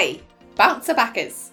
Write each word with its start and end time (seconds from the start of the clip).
Hi, 0.00 0.20
Bouncer 0.54 0.94
Backers. 0.94 1.50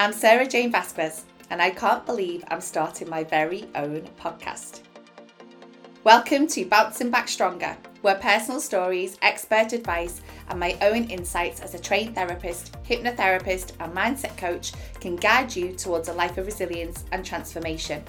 I'm 0.00 0.12
Sarah 0.12 0.48
Jane 0.48 0.72
Vasquez, 0.72 1.24
and 1.50 1.62
I 1.62 1.70
can't 1.70 2.04
believe 2.04 2.42
I'm 2.48 2.60
starting 2.60 3.08
my 3.08 3.22
very 3.22 3.68
own 3.76 4.08
podcast. 4.20 4.80
Welcome 6.02 6.48
to 6.48 6.64
Bouncing 6.64 7.10
Back 7.10 7.28
Stronger, 7.28 7.76
where 8.02 8.16
personal 8.16 8.60
stories, 8.60 9.16
expert 9.22 9.72
advice, 9.72 10.20
and 10.48 10.58
my 10.58 10.76
own 10.82 11.04
insights 11.04 11.60
as 11.60 11.74
a 11.74 11.78
trained 11.78 12.16
therapist, 12.16 12.72
hypnotherapist, 12.82 13.74
and 13.78 13.94
mindset 13.94 14.36
coach 14.36 14.72
can 14.98 15.14
guide 15.14 15.54
you 15.54 15.72
towards 15.72 16.08
a 16.08 16.12
life 16.12 16.38
of 16.38 16.46
resilience 16.46 17.04
and 17.12 17.24
transformation. 17.24 18.02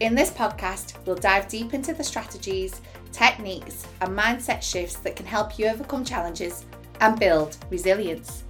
In 0.00 0.14
this 0.14 0.30
podcast, 0.30 0.98
we'll 1.06 1.16
dive 1.16 1.48
deep 1.48 1.72
into 1.72 1.94
the 1.94 2.04
strategies, 2.04 2.82
techniques, 3.12 3.86
and 4.02 4.10
mindset 4.10 4.60
shifts 4.60 4.96
that 4.96 5.16
can 5.16 5.24
help 5.24 5.58
you 5.58 5.68
overcome 5.68 6.04
challenges 6.04 6.66
and 7.02 7.18
build 7.18 7.56
resilience. 7.68 8.44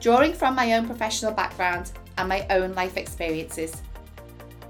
Drawing 0.00 0.32
from 0.32 0.54
my 0.54 0.74
own 0.74 0.86
professional 0.86 1.32
background 1.32 1.90
and 2.16 2.28
my 2.28 2.46
own 2.50 2.72
life 2.74 2.96
experiences. 2.96 3.82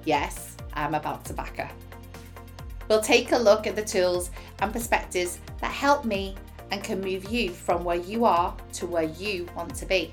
Yes, 0.05 0.57
I'm 0.73 0.95
a 0.95 1.01
bouncer 1.01 1.35
backer. 1.35 1.69
We'll 2.89 3.03
take 3.03 3.33
a 3.33 3.39
look 3.39 3.67
at 3.67 3.77
the 3.77 3.85
tools 3.85 4.31
and 4.61 4.73
perspectives 4.73 5.39
that 5.61 5.71
help 5.71 6.07
me 6.07 6.35
and 6.71 6.83
can 6.83 7.03
move 7.03 7.31
you 7.31 7.51
from 7.51 7.85
where 7.85 7.99
you 7.99 8.25
are 8.25 8.57
to 8.75 8.87
where 8.87 9.03
you 9.05 9.47
want 9.55 9.75
to 9.77 9.87
be. 9.87 10.13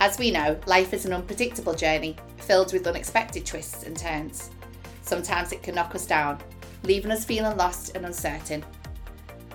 As 0.00 0.18
we 0.18 0.30
know, 0.30 0.58
life 0.66 0.94
is 0.94 1.04
an 1.04 1.12
unpredictable 1.12 1.74
journey 1.74 2.16
filled 2.38 2.72
with 2.72 2.86
unexpected 2.86 3.44
twists 3.44 3.84
and 3.84 3.96
turns. 3.96 4.50
Sometimes 5.02 5.52
it 5.52 5.62
can 5.62 5.74
knock 5.74 5.94
us 5.94 6.06
down, 6.06 6.38
leaving 6.82 7.10
us 7.10 7.26
feeling 7.26 7.58
lost 7.58 7.94
and 7.94 8.06
uncertain. 8.06 8.64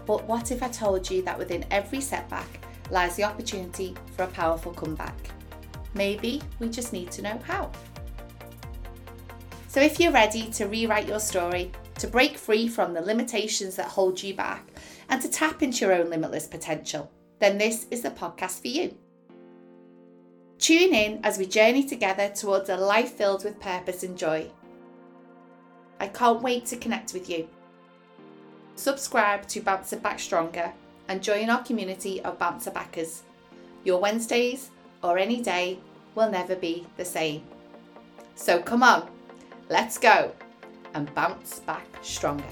But 0.05 0.27
what 0.27 0.51
if 0.51 0.63
I 0.63 0.69
told 0.69 1.09
you 1.09 1.21
that 1.23 1.37
within 1.37 1.65
every 1.71 2.01
setback 2.01 2.47
lies 2.89 3.15
the 3.15 3.23
opportunity 3.23 3.95
for 4.15 4.23
a 4.23 4.27
powerful 4.27 4.73
comeback? 4.73 5.15
Maybe 5.93 6.41
we 6.59 6.69
just 6.69 6.93
need 6.93 7.11
to 7.11 7.21
know 7.21 7.39
how. 7.43 7.71
So, 9.67 9.79
if 9.79 9.99
you're 9.99 10.11
ready 10.11 10.49
to 10.51 10.65
rewrite 10.65 11.07
your 11.07 11.19
story, 11.19 11.71
to 11.99 12.07
break 12.07 12.37
free 12.37 12.67
from 12.67 12.93
the 12.93 13.01
limitations 13.01 13.75
that 13.75 13.87
hold 13.87 14.21
you 14.21 14.33
back, 14.33 14.65
and 15.09 15.21
to 15.21 15.29
tap 15.29 15.63
into 15.63 15.85
your 15.85 15.93
own 15.93 16.09
limitless 16.09 16.47
potential, 16.47 17.09
then 17.39 17.57
this 17.57 17.87
is 17.91 18.01
the 18.01 18.11
podcast 18.11 18.61
for 18.61 18.67
you. 18.67 18.95
Tune 20.57 20.93
in 20.93 21.19
as 21.23 21.37
we 21.37 21.45
journey 21.45 21.87
together 21.87 22.29
towards 22.29 22.69
a 22.69 22.77
life 22.77 23.13
filled 23.13 23.43
with 23.43 23.59
purpose 23.59 24.03
and 24.03 24.17
joy. 24.17 24.49
I 25.99 26.07
can't 26.07 26.41
wait 26.41 26.65
to 26.67 26.77
connect 26.77 27.13
with 27.13 27.29
you 27.29 27.47
subscribe 28.75 29.47
to 29.49 29.61
Bouncer 29.61 29.97
Back 29.97 30.19
Stronger, 30.19 30.73
and 31.07 31.21
join 31.21 31.49
our 31.49 31.63
community 31.63 32.21
of 32.21 32.39
Bouncer 32.39 32.71
Backers. 32.71 33.23
Your 33.83 33.99
Wednesdays 33.99 34.69
or 35.03 35.17
any 35.17 35.41
day 35.41 35.79
will 36.15 36.29
never 36.29 36.55
be 36.55 36.85
the 36.97 37.05
same. 37.05 37.43
So 38.35 38.61
come 38.61 38.83
on, 38.83 39.09
let's 39.69 39.97
go 39.97 40.31
and 40.93 41.13
bounce 41.13 41.59
back 41.59 41.85
stronger. 42.01 42.43